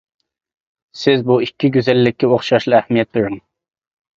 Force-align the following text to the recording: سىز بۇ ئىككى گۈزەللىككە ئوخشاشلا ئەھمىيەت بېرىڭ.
سىز 1.01 1.21
بۇ 1.27 1.37
ئىككى 1.47 1.71
گۈزەللىككە 1.77 2.33
ئوخشاشلا 2.33 2.79
ئەھمىيەت 2.81 3.13
بېرىڭ. 3.19 3.39